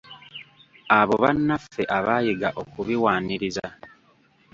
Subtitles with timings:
[0.99, 3.67] Abo bannaffe abaayiga okubiwaaniriza.